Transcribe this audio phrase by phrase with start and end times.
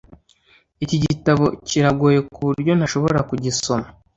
[0.83, 3.85] Iki gitabo kiragoye kuburyo ntashobora kugisoma